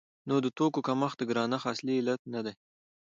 نو 0.27 0.35
د 0.45 0.47
توکو 0.57 0.79
کمښت 0.87 1.17
د 1.19 1.23
ګرانښت 1.29 1.67
اصلي 1.73 1.93
علت 1.99 2.21
نه 2.33 2.41
دی. 2.45 2.53